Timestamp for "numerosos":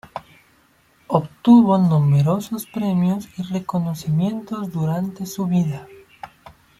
1.77-2.65